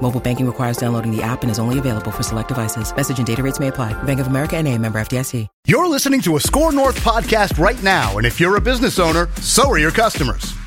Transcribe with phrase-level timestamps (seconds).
[0.00, 2.94] Mobile banking requires downloading the app and is only available for select devices.
[2.96, 3.92] Message and data rates may apply.
[4.04, 5.46] Bank of America and a member FDIC.
[5.66, 9.28] You're listening to a Score North podcast right now, and if you're a business owner,
[9.40, 10.57] so are your customers.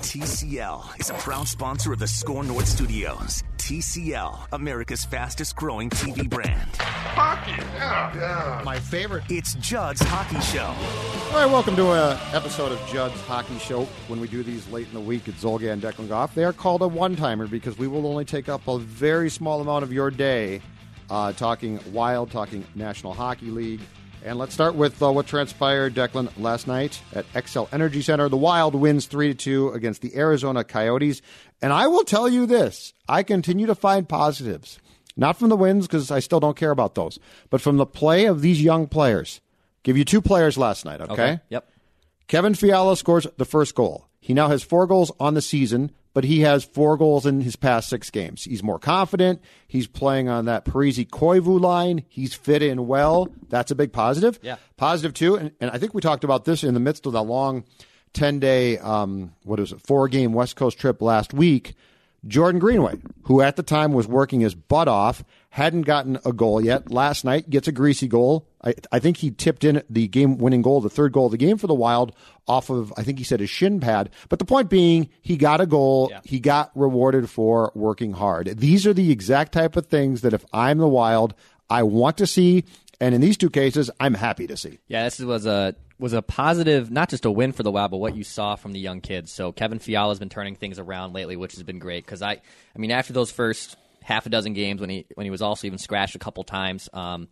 [0.00, 3.44] TCL is a proud sponsor of the Score North Studios.
[3.58, 6.70] TCL, America's fastest growing TV brand.
[6.78, 8.62] Hockey, yeah, yeah.
[8.64, 9.24] My favorite.
[9.28, 10.64] It's Judd's Hockey Show.
[10.64, 13.84] All right, welcome to an episode of Judd's Hockey Show.
[14.08, 16.54] When we do these late in the week at Zulgad and Declan Goff, they are
[16.54, 20.10] called a one-timer because we will only take up a very small amount of your
[20.10, 20.62] day
[21.10, 23.80] uh, talking Wild, talking National Hockey League.
[24.22, 28.28] And let's start with uh, what transpired, Declan, last night at Xcel Energy Center.
[28.28, 31.22] The Wild wins 3 2 against the Arizona Coyotes.
[31.62, 34.78] And I will tell you this I continue to find positives.
[35.16, 37.18] Not from the wins, because I still don't care about those,
[37.50, 39.40] but from the play of these young players.
[39.82, 41.40] Give you two players last night, okay?
[41.48, 41.68] Yep.
[42.28, 44.06] Kevin Fiala scores the first goal.
[44.20, 47.56] He now has four goals on the season, but he has four goals in his
[47.56, 48.44] past six games.
[48.44, 49.42] He's more confident.
[49.68, 52.04] He's playing on that Parise Koivu line.
[52.08, 53.28] He's fit in well.
[53.48, 54.38] That's a big positive.
[54.42, 54.56] Yeah.
[54.76, 57.22] Positive too, and, and I think we talked about this in the midst of that
[57.22, 57.64] long
[58.12, 61.74] ten day, um, what is it, four game West Coast trip last week.
[62.26, 66.60] Jordan Greenway, who at the time was working his butt off, hadn't gotten a goal
[66.60, 66.90] yet.
[66.90, 68.46] Last night gets a greasy goal.
[68.62, 71.38] I, I think he tipped in the game winning goal, the third goal of the
[71.38, 72.14] game for the Wild
[72.46, 74.10] off of, I think he said his shin pad.
[74.28, 76.08] But the point being, he got a goal.
[76.10, 76.20] Yeah.
[76.24, 78.58] He got rewarded for working hard.
[78.58, 81.34] These are the exact type of things that if I'm the Wild,
[81.68, 82.64] I want to see.
[83.00, 84.78] And in these two cases, I'm happy to see.
[84.88, 87.98] Yeah, this was a was a positive, not just a win for the Wild, but
[87.98, 89.30] what you saw from the young kids.
[89.30, 92.04] So Kevin Fiala has been turning things around lately, which has been great.
[92.04, 95.30] Because I, I mean, after those first half a dozen games when he when he
[95.30, 97.28] was also even scratched a couple times, um,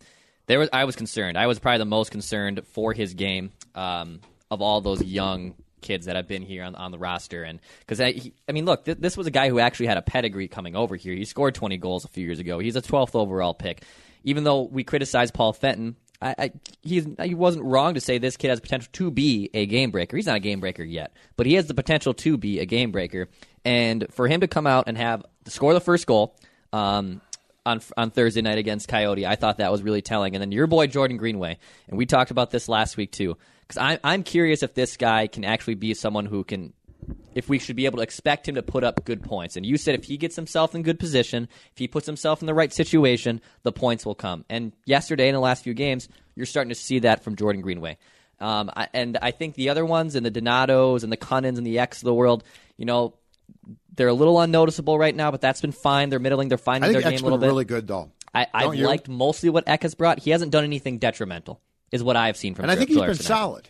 [0.49, 1.37] there was I was concerned.
[1.37, 4.19] I was probably the most concerned for his game um,
[4.51, 7.43] of all those young kids that have been here on, on the roster.
[7.43, 9.97] And because I, he- I mean, look, th- this was a guy who actually had
[9.97, 11.13] a pedigree coming over here.
[11.13, 12.59] He scored 20 goals a few years ago.
[12.59, 13.83] He's a 12th overall pick.
[14.23, 18.35] Even though we criticized Paul Fenton, I, I, he's, he wasn't wrong to say this
[18.35, 20.17] kid has potential to be a game breaker.
[20.17, 22.91] He's not a game breaker yet, but he has the potential to be a game
[22.91, 23.29] breaker.
[23.63, 26.35] And for him to come out and have to score the first goal
[26.73, 27.21] um,
[27.65, 30.35] on on Thursday night against Coyote, I thought that was really telling.
[30.35, 33.77] And then your boy Jordan Greenway, and we talked about this last week too, because
[33.77, 36.73] I'm I'm curious if this guy can actually be someone who can
[37.33, 39.55] if we should be able to expect him to put up good points.
[39.55, 42.45] And you said if he gets himself in good position, if he puts himself in
[42.45, 44.45] the right situation, the points will come.
[44.49, 47.97] And yesterday, in the last few games, you're starting to see that from Jordan Greenway.
[48.39, 51.65] Um, I, and I think the other ones, and the Donatos and the Kunins and
[51.65, 52.43] the Eks of the world,
[52.77, 53.15] you know,
[53.99, 56.07] they're a little unnoticeable right now, but that's been fine.
[56.09, 56.47] They're middling.
[56.47, 57.47] They're finding their game a little been bit.
[57.47, 58.11] really good though.
[58.33, 58.87] I, I've you?
[58.87, 60.19] liked mostly what Ek has brought.
[60.19, 61.59] He hasn't done anything detrimental,
[61.91, 62.63] is what I've seen from.
[62.63, 63.25] and I think he's been Larson.
[63.25, 63.69] solid.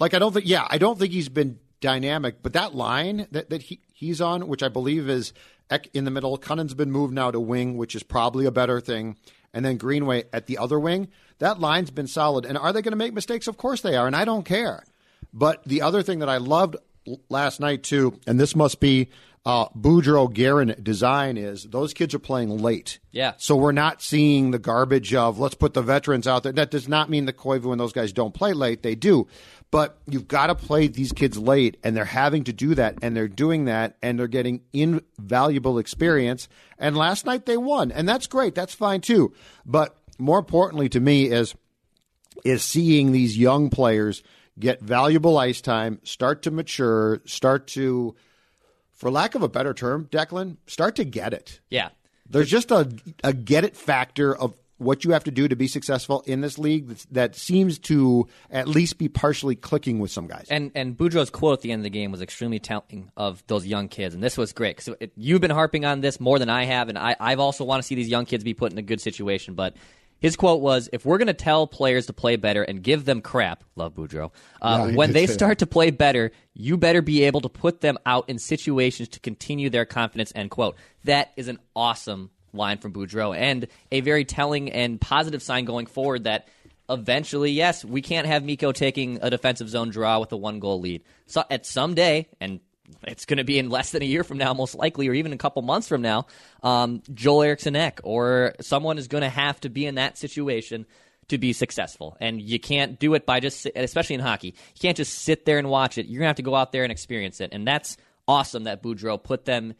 [0.00, 3.50] Like I don't think, yeah, I don't think he's been dynamic, but that line that,
[3.50, 5.32] that he, he's on, which I believe is
[5.70, 8.80] Ek in the middle, Kunin's been moved now to wing, which is probably a better
[8.80, 9.16] thing,
[9.52, 11.08] and then Greenway at the other wing.
[11.38, 12.44] That line's been solid.
[12.44, 13.46] And are they going to make mistakes?
[13.46, 14.82] Of course they are, and I don't care.
[15.32, 16.76] But the other thing that I loved
[17.28, 19.10] last night too, and this must be
[19.46, 22.98] uh, Boudreau Guerin design is those kids are playing late.
[23.10, 23.34] Yeah.
[23.36, 26.52] So we're not seeing the garbage of let's put the veterans out there.
[26.52, 28.82] That does not mean the Koivu and those guys don't play late.
[28.82, 29.26] They do.
[29.70, 33.16] But you've got to play these kids late, and they're having to do that, and
[33.16, 36.48] they're doing that, and they're getting invaluable experience.
[36.78, 38.54] And last night they won, and that's great.
[38.54, 39.34] That's fine too.
[39.66, 41.54] But more importantly to me is
[42.44, 44.22] is seeing these young players
[44.58, 48.14] get valuable ice time, start to mature, start to,
[48.94, 51.60] for lack of a better term, Declan, start to get it.
[51.70, 51.90] Yeah,
[52.28, 52.90] There's just a
[53.22, 56.58] a get it factor of what you have to do to be successful in this
[56.58, 60.46] league that, that seems to at least be partially clicking with some guys.
[60.50, 63.66] And and Boudreau's quote at the end of the game was extremely telling of those
[63.66, 66.64] young kids, and this was great because you've been harping on this more than I
[66.64, 68.82] have, and I I've also want to see these young kids be put in a
[68.82, 69.54] good situation.
[69.54, 69.76] But
[70.24, 73.20] His quote was, "If we're going to tell players to play better and give them
[73.20, 74.30] crap, love Boudreau,
[74.62, 77.82] uh, Yeah, when they say start to play better, you better be able to put
[77.82, 80.76] them out in situations to continue their confidence." End quote.
[81.04, 85.84] That is an awesome line from Boudreau and a very telling and positive sign going
[85.84, 86.48] forward that
[86.88, 90.80] eventually, yes, we can't have Mikko taking a defensive zone draw with a one goal
[90.80, 91.02] lead.
[91.26, 92.60] So at some day, and
[93.06, 95.32] it's going to be in less than a year from now, most likely, or even
[95.32, 96.26] a couple months from now,
[96.62, 100.86] um, Joel Eriksson Ek or someone is going to have to be in that situation
[101.28, 102.16] to be successful.
[102.20, 105.58] And you can't do it by just, especially in hockey, you can't just sit there
[105.58, 106.06] and watch it.
[106.06, 107.50] You're going to have to go out there and experience it.
[107.52, 107.96] And that's
[108.28, 109.74] awesome that Boudreau put them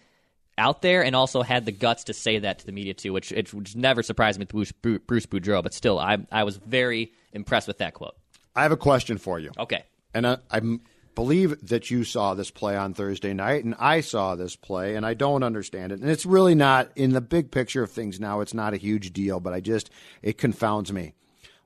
[0.56, 3.32] out there and also had the guts to say that to the media too, which,
[3.32, 5.62] it, which never surprised me with Bruce, Bruce Boudreau.
[5.62, 8.16] But still, I, I was very impressed with that quote.
[8.56, 9.50] I have a question for you.
[9.58, 9.82] Okay.
[10.14, 10.80] And I, I m-
[11.14, 15.04] believe that you saw this play on Thursday night, and I saw this play, and
[15.06, 16.00] I don't understand it.
[16.00, 19.12] And it's really not, in the big picture of things now, it's not a huge
[19.12, 19.90] deal, but I just,
[20.22, 21.14] it confounds me.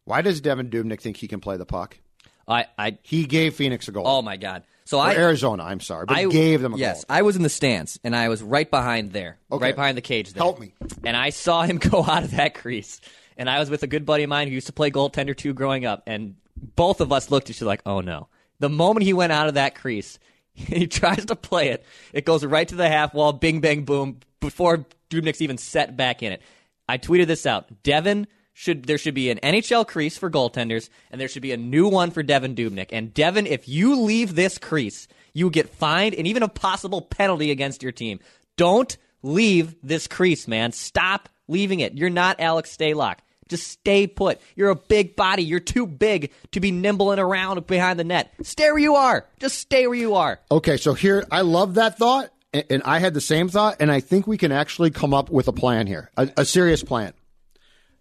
[0.05, 1.99] Why does Devan Dubnyk think he can play the puck?
[2.47, 4.05] I, I He gave Phoenix a goal.
[4.06, 4.62] oh my god.
[4.87, 7.17] So Or I Arizona, I'm sorry, but I gave them a yes, goal.
[7.17, 9.62] I was in the stands and I was right behind there, Okay.
[9.67, 10.33] right behind the cage.
[10.33, 10.43] There.
[10.43, 10.73] Help me.
[11.05, 13.03] And I saw him go out of that crease,
[13.37, 15.53] and I was with a good buddy of mine who used to play goaltender too
[15.53, 16.37] growing up, and
[16.75, 18.29] both of us looked at each other like, "Oh no!"
[18.60, 20.19] The moment he went out of that crease,
[20.55, 21.84] he tries to play it.
[22.12, 26.22] It goes right to the half wall, bing bang boom, before Dubnyk's even set back
[26.22, 26.43] in it.
[26.88, 27.82] I tweeted this out.
[27.82, 31.56] Devan should there should be an NHL crease for goaltenders, and there should be a
[31.56, 32.88] new one for Devan Dubnyk.
[32.90, 37.50] And Devan, if you leave this crease, you get fined and even a possible penalty
[37.50, 38.19] against your team.
[38.56, 40.72] Don't leave this crease, man.
[40.72, 41.94] Stop leaving it.
[41.96, 43.19] You're not Alex Stalock.
[43.49, 44.41] Just stay put.
[44.56, 45.43] You're a big body.
[45.43, 48.33] You're too big to be nimbling around behind the net.
[48.43, 49.27] Stay where you are.
[49.41, 50.41] Just stay where you are.
[50.50, 53.91] Okay, so here, I love that thought, and, and I had the same thought, and
[53.91, 57.12] I think we can actually come up with a plan here, a, a serious plan.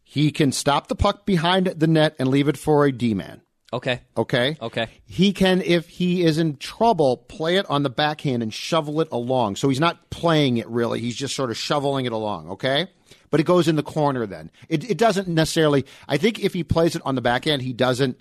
[0.04, 3.42] He can stop the puck behind the net and leave it for a D man.
[3.74, 4.00] Okay.
[4.16, 4.56] Okay.
[4.62, 4.88] Okay.
[5.06, 9.10] He can, if he is in trouble, play it on the backhand and shovel it
[9.12, 9.58] along.
[9.58, 11.02] So he's not playing it really.
[11.02, 12.52] He's just sort of shoveling it along.
[12.52, 12.88] Okay.
[13.30, 14.52] But it goes in the corner then.
[14.70, 17.74] It, it doesn't necessarily, I think if he plays it on the back end, he
[17.74, 18.20] doesn't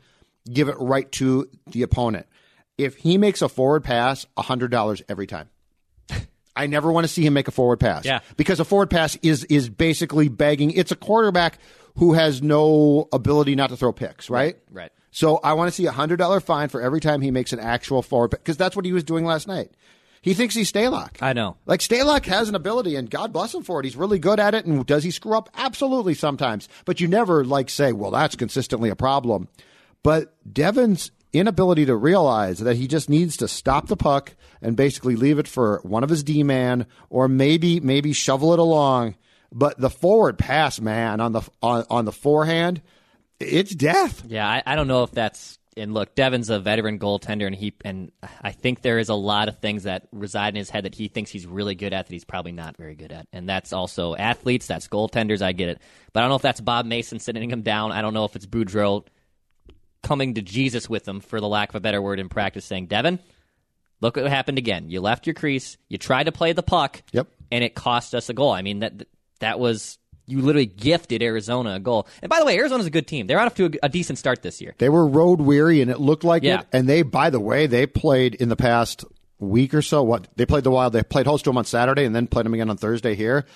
[0.50, 2.26] give it right to the opponent.
[2.78, 5.48] If he makes a forward pass, $100 every time.
[6.56, 8.04] I never want to see him make a forward pass.
[8.04, 8.20] Yeah.
[8.36, 10.70] Because a forward pass is is basically begging.
[10.70, 11.58] It's a quarterback
[11.96, 14.56] who has no ability not to throw picks, right?
[14.70, 14.90] Right.
[15.10, 17.60] So I want to see a hundred dollar fine for every time he makes an
[17.60, 19.72] actual forward because that's what he was doing last night.
[20.26, 21.22] He thinks he's Stalock.
[21.22, 21.56] I know.
[21.66, 23.84] Like Stalock has an ability, and God bless him for it.
[23.84, 24.66] He's really good at it.
[24.66, 25.48] And does he screw up?
[25.54, 26.68] Absolutely, sometimes.
[26.84, 29.46] But you never like say, "Well, that's consistently a problem."
[30.02, 35.14] But Devan's inability to realize that he just needs to stop the puck and basically
[35.14, 39.14] leave it for one of his D man, or maybe maybe shovel it along.
[39.52, 42.82] But the forward pass, man, on the on, on the forehand,
[43.38, 44.24] it's death.
[44.26, 45.60] Yeah, I, I don't know if that's.
[45.78, 49.48] And look, Devan's a veteran goaltender, and he and I think there is a lot
[49.48, 52.12] of things that reside in his head that he thinks he's really good at that
[52.12, 55.42] he's probably not very good at, and that's also athletes, that's goaltenders.
[55.42, 55.82] I get it,
[56.14, 57.92] but I don't know if that's Bob Mason sitting him down.
[57.92, 59.06] I don't know if it's Boudreau
[60.02, 62.88] coming to Jesus with him, for the lack of a better word, in practice, saying,
[62.88, 63.18] "Devan,
[64.00, 64.88] look what happened again.
[64.88, 65.76] You left your crease.
[65.90, 67.02] You tried to play the puck.
[67.12, 67.28] Yep.
[67.52, 68.50] and it cost us a goal.
[68.50, 69.06] I mean that
[69.40, 72.06] that was." You literally gifted Arizona a goal.
[72.22, 73.26] And by the way, Arizona's a good team.
[73.26, 74.74] They're off to a, a decent start this year.
[74.78, 76.60] They were road weary, and it looked like Yeah.
[76.60, 76.66] it.
[76.72, 79.04] And they, by the way, they played in the past
[79.38, 80.02] week or so.
[80.02, 82.44] What they played the Wild, they played host to them on Saturday, and then played
[82.46, 83.46] them again on Thursday here.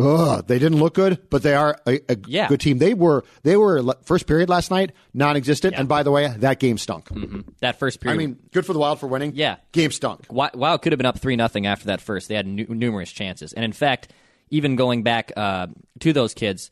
[0.00, 2.48] Ugh, they didn't look good, but they are a, a Yeah.
[2.48, 2.78] good team.
[2.78, 6.78] They were they were first period last night non-existent, and by the way, that game
[6.78, 7.08] stunk.
[7.10, 7.40] Mm-hmm.
[7.60, 9.32] That first period, I mean, good for the Wild for winning.
[9.34, 9.56] Yeah.
[9.72, 10.22] game stunk.
[10.28, 12.28] Wi- Wild could have been up three nothing after that first.
[12.28, 14.10] They had nu- numerous chances, and in fact,
[14.50, 15.66] even going back uh,
[16.00, 16.70] to those kids,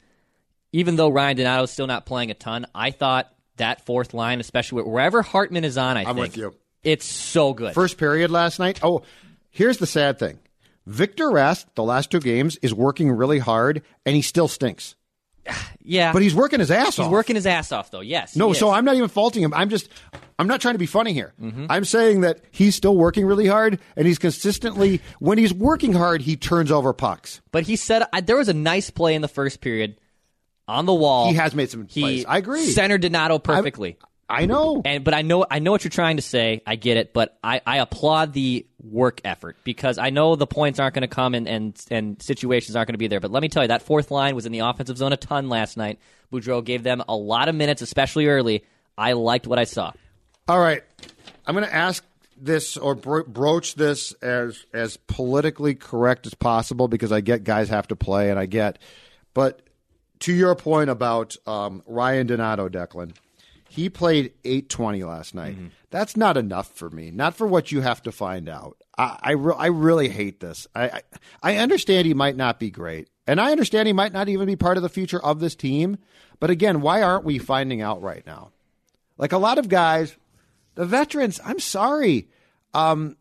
[0.72, 4.40] even though Ryan Donato is still not playing a ton, I thought that fourth line,
[4.40, 6.54] especially wherever Hartman is on, I I'm think with you.
[6.82, 7.74] it's so good.
[7.74, 8.80] First period last night.
[8.82, 9.02] Oh,
[9.50, 10.38] here's the sad thing:
[10.86, 14.94] Victor Rask, the last two games, is working really hard, and he still stinks.
[15.82, 17.10] yeah, But he's working his ass he's off.
[17.10, 18.00] working his ass off, though.
[18.00, 18.70] Yes, No, so.
[18.70, 19.52] I'm not even faulting him.
[19.54, 19.88] I'm just,
[20.38, 21.32] I'm not trying to be funny here.
[21.40, 21.66] Mm-hmm.
[21.68, 26.22] I'm saying that he's still working really hard, and he's consistently, when he's working hard,
[26.22, 27.40] he turns over pucks.
[27.50, 29.98] But he said I, there was a nice play in the first period
[30.68, 31.28] on the wall.
[31.28, 32.24] He has made some He plays.
[32.26, 32.64] I agree.
[32.66, 33.98] Centered Donato perfectly.
[34.02, 34.06] I
[34.46, 34.82] know.
[34.84, 36.62] And but I know I know what you're trying to say.
[36.66, 40.78] I get it, but I, I applaud the work effort because I know the points
[40.78, 43.20] aren't going to come and, and and situations aren't going to be there.
[43.20, 45.48] But let me tell you, that fourth line was in the offensive zone a ton
[45.48, 45.98] last night.
[46.32, 48.64] Boudreau gave them a lot of minutes, especially early.
[48.96, 49.92] I liked what I saw.
[50.48, 50.82] All right,
[51.46, 52.04] I'm going to ask
[52.36, 57.68] this or bro- broach this as as politically correct as possible because I get guys
[57.68, 58.78] have to play, and I get,
[59.34, 59.62] but
[60.20, 63.12] to your point about um, Ryan Donato, Declan,
[63.72, 65.54] he played 820 last night.
[65.56, 65.66] Mm-hmm.
[65.90, 67.10] That's not enough for me.
[67.10, 68.76] Not for what you have to find out.
[68.98, 70.66] I I, re- I really hate this.
[70.74, 71.02] I, I
[71.42, 74.56] I understand he might not be great, and I understand he might not even be
[74.56, 75.96] part of the future of this team.
[76.38, 78.50] But again, why aren't we finding out right now?
[79.16, 80.16] Like a lot of guys,
[80.74, 81.40] the veterans.
[81.44, 82.28] I'm sorry.
[82.74, 83.16] Um,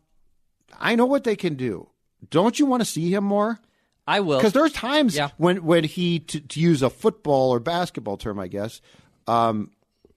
[0.78, 1.88] I know what they can do.
[2.30, 3.58] Don't you want to see him more?
[4.06, 4.38] I will.
[4.38, 5.30] Because there's times Yeah.
[5.38, 8.80] when when he to, to use a football or basketball term, I guess,
[9.26, 9.70] um,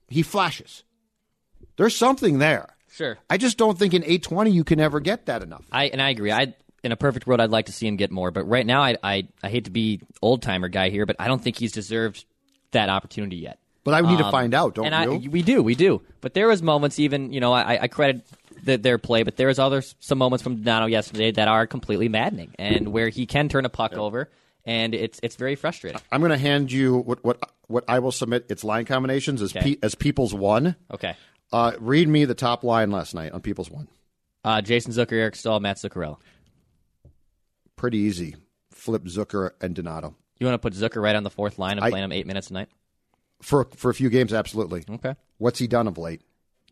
[0.08, 0.84] he flashes.
[1.76, 2.68] There's something there.
[2.90, 3.18] Sure.
[3.28, 5.66] I just don't think in 820 you can ever get that enough.
[5.70, 6.32] I and I agree.
[6.32, 8.82] I in a perfect world, I'd like to see him get more, but right now,
[8.82, 11.72] I I, I hate to be old timer guy here, but I don't think he's
[11.72, 12.24] deserved
[12.70, 13.58] that opportunity yet.
[13.84, 15.28] But I need to Um, find out, don't and you?
[15.28, 16.02] I, we do, we do.
[16.20, 18.26] But there was moments, even you know, I, I credit
[18.64, 22.08] the, their play, but there was other some moments from Donato yesterday that are completely
[22.08, 24.30] maddening, and where he can turn a puck over,
[24.66, 26.00] and it's it's very frustrating.
[26.12, 28.46] I'm going to hand you what what what I will submit.
[28.50, 29.74] Its line combinations as Okay.
[29.74, 30.76] pe- as People's one.
[30.92, 31.14] Okay,
[31.52, 33.88] Uh, read me the top line last night on People's one.
[34.44, 36.18] uh, Jason Zucker, Eric Staal, Matt Zuccarello.
[37.76, 38.36] Pretty easy.
[38.72, 41.84] Flip Zucker and Donato You want to put Zucker right on the fourth line and
[41.84, 42.68] I- playing him eight minutes a night?
[43.42, 44.32] for for a few games.
[44.32, 44.82] Absolutely.
[44.88, 46.22] Okay, What's he done of late?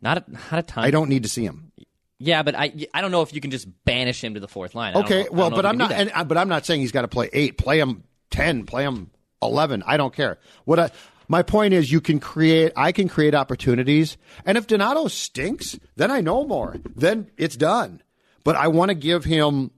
[0.01, 0.85] not a, not a ton.
[0.85, 1.73] I don't need to see him.
[2.18, 4.75] Yeah, but I I don't know if you can just banish him to the fourth
[4.75, 4.94] line.
[4.97, 5.90] Okay, know- well, but I'm not.
[5.90, 6.14] can do that.
[6.16, 7.59] And, uh, but I'm not saying he's got to play eight.
[7.59, 8.64] Play him ten.
[8.64, 9.11] Play him
[9.42, 9.83] eleven.
[9.87, 10.38] I don't care.
[10.64, 10.90] What I,
[11.28, 12.73] my point is, you can create.
[12.76, 14.16] I can create opportunities.
[14.47, 16.76] And if Donato stinks, then I know more.
[16.94, 18.00] Then it's done.
[18.44, 19.71] But I want to give him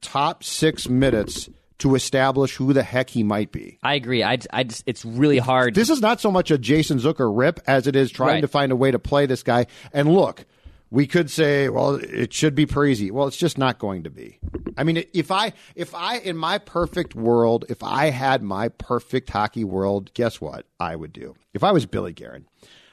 [0.00, 3.78] top six minutes to establish who the heck he might be.
[3.82, 4.22] I agree.
[4.22, 5.74] I, I just, it's really hard.
[5.74, 8.40] This is not so much a Jason Zucker rip as it is trying Right.
[8.40, 9.66] to find a way to play this guy.
[9.92, 10.46] And look,
[10.90, 13.10] we could say, well, it should be Parise.
[13.10, 14.38] Well, it's just not going to be.
[14.76, 19.30] I mean, if I, if I, in my perfect world, if I had my perfect
[19.30, 21.34] hockey world, guess what I would do?
[21.54, 22.46] If I was Billy Guerin,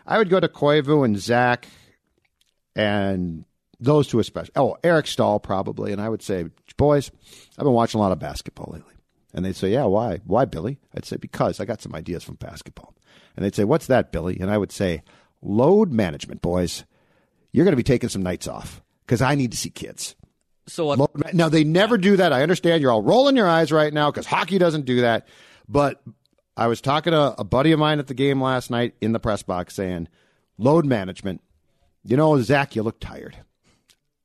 [0.07, 1.67] I would go to Koivu and Zach
[2.75, 3.45] and
[3.79, 4.53] those two especially.
[4.55, 5.91] Oh, Eric Staal probably.
[5.91, 6.45] And I would say,
[6.77, 7.11] boys,
[7.57, 8.93] I've been watching a lot of basketball lately.
[9.33, 10.21] And they'd say, yeah, why?
[10.25, 10.79] Why, Billy?
[10.95, 12.95] I'd say, because I got some ideas from basketball.
[13.35, 14.39] And they'd say, what's that, Billy?
[14.39, 15.03] And I would say,
[15.41, 16.85] load management, boys.
[17.53, 20.15] You're going to be taking some nights off because I need to see kids.
[20.67, 21.33] so what?
[21.33, 22.33] Now, they never do that.
[22.33, 25.27] I understand you're all rolling your eyes right now because hockey doesn't do that.
[25.69, 26.03] But
[26.57, 29.19] I was talking to a buddy of mine at the game last night in the
[29.19, 30.09] press box saying,
[30.57, 31.41] load management.
[32.03, 33.37] You know, Zach, you look tired.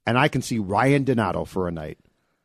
[0.06, 1.98] And I can see Ryan Donato for a night.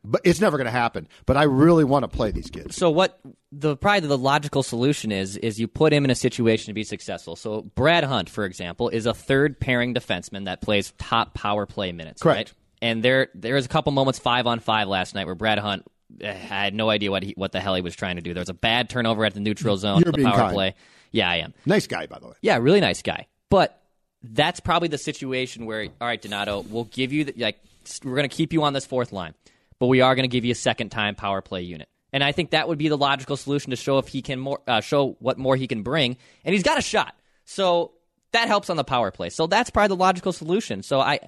[0.06, 1.08] But it's never going to happen.
[1.24, 2.76] But I really want to play these kids.
[2.76, 3.18] So what
[3.50, 6.84] the probably the logical solution is is you put him in a situation to be
[6.84, 7.36] successful.
[7.36, 11.92] So Brad Hunt, for example, is a third pairing defenseman that plays top power play
[11.92, 12.22] minutes.
[12.22, 12.50] Correct.
[12.50, 12.54] Right?
[12.82, 15.84] And there there was a couple moments five on five last night where Brad Hunt
[16.20, 18.34] eh, I had no idea what he, what the hell he was trying to do.
[18.34, 20.02] There was a bad turnover at the neutral zone.
[20.04, 20.54] You're the power kind.
[20.54, 20.74] play.
[21.12, 21.54] Yeah, I am.
[21.64, 22.34] Nice guy, by the way.
[22.42, 23.28] Yeah, really nice guy.
[23.48, 23.80] But
[24.22, 27.58] that's probably the situation where, all right, Donato, we'll give you the, like
[28.02, 29.34] we're going to keep you on this fourth line,
[29.78, 31.88] but we are going to give you a second time power play unit.
[32.12, 34.60] And I think that would be the logical solution to show if he can more
[34.66, 36.16] uh, show what more he can bring.
[36.44, 37.14] And he's got a shot,
[37.44, 37.92] so
[38.32, 39.30] that helps on the power play.
[39.30, 40.82] So that's probably the logical solution.
[40.82, 41.20] So I.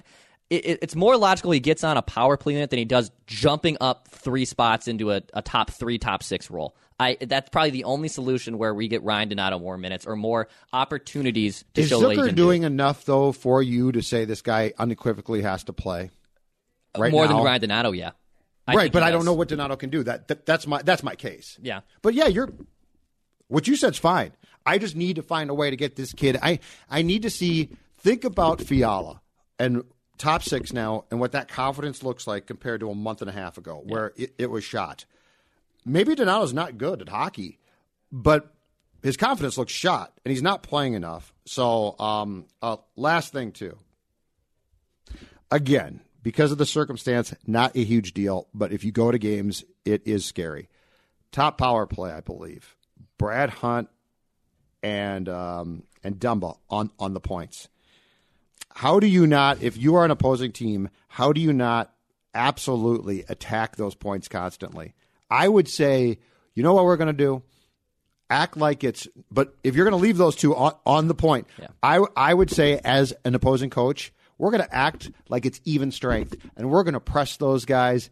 [0.49, 3.75] It, it's more logical he gets on a power play unit than he does jumping
[3.81, 6.73] up three spots into a, a top three, top six role.
[6.97, 10.47] I that's probably the only solution where we get Ryan Donato more minutes or more
[10.71, 12.67] opportunities to Is show he Zucker doing do.
[12.67, 16.11] enough, though, for you to say this guy unequivocally has to play?
[16.97, 17.33] Right more now?
[17.33, 17.91] than Ryan Donato.
[17.91, 18.11] Yeah,
[18.67, 20.03] I right, but I don't know what Donato can do.
[20.03, 21.57] That, that that's my that's my case.
[21.61, 21.81] Yeah.
[22.01, 22.49] But yeah, you're
[23.47, 24.33] what you said's fine.
[24.65, 26.37] I just need to find a way to get this kid.
[26.41, 26.59] I
[26.89, 27.69] I need to see.
[27.99, 29.21] Think about Fiala
[29.57, 29.83] and
[30.17, 33.33] top six now, and what that confidence looks like compared to a month and a
[33.33, 35.05] half ago, where it, it was shot.
[35.85, 37.59] Maybe Donato's not good at hockey,
[38.11, 38.53] but
[39.01, 41.33] his confidence looks shot, and he's not playing enough.
[41.45, 43.77] So, um, uh, last thing too.
[45.49, 48.49] Again, because of the circumstance, not a huge deal.
[48.53, 50.67] But if you go to games, it is scary.
[51.31, 52.75] Top power play, I believe.
[53.17, 53.87] Brad Hunt
[54.83, 57.69] and um, and Dumba on on the points.
[58.73, 61.93] How do you not, if you are an opposing team, how do you not
[62.35, 64.95] absolutely attack those points constantly?
[65.31, 66.19] I would say,
[66.55, 67.41] you know what we're going to do?
[68.29, 71.47] Act like it's, but if you're going to leave those two on, on the point,
[71.81, 75.91] I, I would say, as an opposing coach, we're going to act like it's even
[75.91, 78.09] strength and we're going to press those guys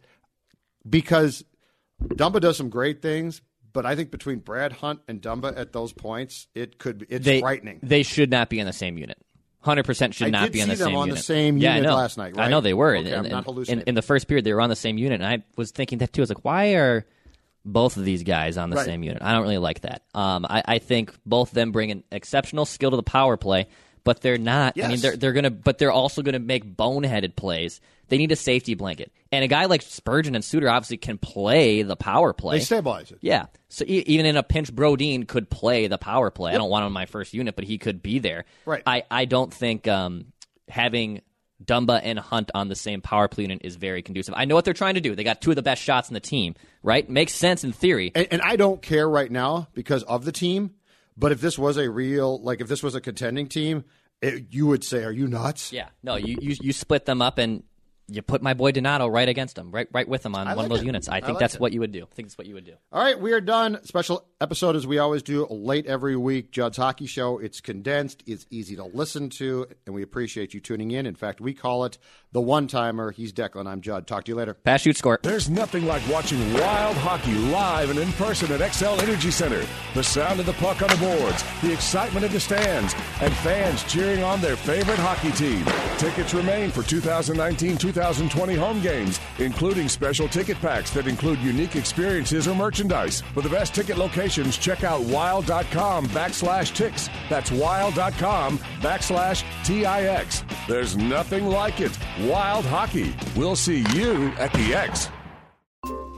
[0.87, 1.43] because
[2.03, 3.41] Dumba does some great things,
[3.73, 7.25] but I think between Brad Hunt and Dumba at those points, it could be, it's
[7.25, 7.79] They frightening.
[7.83, 9.17] they should not be in the same unit.
[9.61, 11.25] Hundred percent should I not be in see the them same on the unit.
[11.25, 11.95] same yeah, I unit know.
[11.95, 12.95] last night, I know they were.
[12.97, 13.81] Okay, in, I'm not hallucinating.
[13.81, 15.97] in, in the first period, they were on the same unit, and I was thinking
[15.99, 16.21] that too.
[16.21, 17.03] I was like, why are
[17.67, 18.85] both of these guys on the Right.
[18.85, 19.23] same unit.
[19.23, 20.03] I don't really like that.
[20.13, 23.65] Um, I, I think both of them bring an exceptional skill to the power play,
[24.05, 24.81] but they're not.
[24.81, 27.81] I mean, they're they're gonna, but they're also gonna make boneheaded plays.
[28.07, 31.81] They need a safety blanket, and a guy like Spurgeon and Suter obviously can play
[31.81, 32.59] the power play.
[32.59, 33.17] They stabilize it.
[33.19, 33.47] Yeah.
[33.67, 36.53] So e- even in a pinch, Brodin could play the power play.
[36.53, 38.45] I don't want him on my first unit, but he could be there.
[38.65, 38.83] Right.
[38.85, 40.27] I, I don't think um,
[40.69, 41.21] having
[41.63, 44.35] Dumba and Hunt on the same power play unit is very conducive.
[44.37, 45.15] I know what they're trying to do.
[45.15, 47.09] They got two of the best shots in the team, right?
[47.09, 48.11] Makes sense in theory.
[48.13, 50.75] And, and I don't care right now because of the team.
[51.17, 53.85] But if this was a real, like if this was a contending team,
[54.21, 55.89] it, you would say, "Are you nuts?" Yeah.
[56.03, 57.63] No, you, you you split them up and
[58.07, 60.57] you put my boy Donato right against him, right right with him on I one
[60.57, 60.85] like of those it.
[60.85, 61.09] units.
[61.09, 61.61] I I think like that's it.
[61.61, 62.03] what you would do.
[62.03, 62.73] I think that's what you would do.
[62.91, 63.79] All right, we are done.
[63.83, 66.51] Special episode as we always do, late every week.
[66.51, 67.39] Judd's Hockey Show.
[67.39, 68.21] It's condensed.
[68.25, 71.05] It's easy to listen to, and we appreciate you tuning in.
[71.05, 71.97] In fact, we call it
[72.33, 73.11] the one timer.
[73.11, 73.65] He's Declan.
[73.65, 74.07] I'm Judd.
[74.07, 74.53] Talk to you later.
[74.53, 75.19] Pass, shoot, score.
[75.23, 79.65] There's nothing like watching wild hockey live and in person at Xcel Energy Center.
[79.93, 83.83] The sound of the puck on the boards, the excitement of the stands, and fans
[83.85, 85.63] cheering on their favorite hockey team.
[85.97, 92.55] Tickets remain for 2019-2020 home games, including special ticket packs that include unique experiences or
[92.55, 93.21] merchandise.
[93.33, 93.97] For the best ticket
[94.29, 97.09] check out wild.com backslash ticks.
[97.29, 100.43] That's wild.com backslash T-I-X.
[100.67, 101.97] There's nothing like it.
[102.21, 103.15] Wild hockey.
[103.35, 105.09] We'll see you at the X.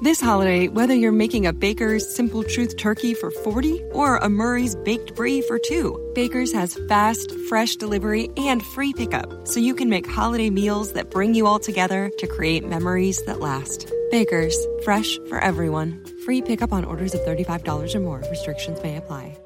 [0.04, 4.76] This holiday, whether you're making a Baker's Simple Truth turkey for 40 or a Murray's
[4.76, 9.90] Baked Brie for 2, Baker's has fast, fresh delivery and free pickup, so you can
[9.90, 13.92] make holiday meals that bring you all together to create memories that last.
[14.12, 16.00] Baker's, fresh for everyone.
[16.28, 18.22] Free pickup on orders of $35 or more.
[18.30, 19.38] Restrictions may apply.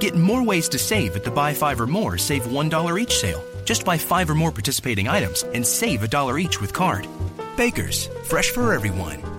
[0.00, 3.44] Get more ways to save at the Buy Five or More Save $1 each sale.
[3.66, 7.06] Just buy five or more participating items and save a dollar each with card.
[7.58, 9.31] Baker's, fresh for everyone.